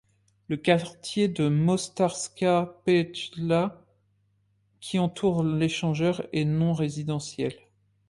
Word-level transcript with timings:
Le 0.47 0.57
quartier 0.57 1.27
de 1.27 1.47
Mostarska 1.47 2.79
petlja, 2.85 3.79
qui 4.79 4.97
entoure 4.97 5.43
l'échangeur, 5.43 6.25
est 6.33 6.43
non 6.43 6.73
résidentiel. 6.73 7.53